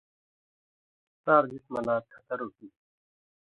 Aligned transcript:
سار 1.23 1.43
جِسمہ 1.51 1.81
لا 1.87 1.95
تھتر 2.09 2.39
اُکی 2.45 2.67
تھی 2.73 2.79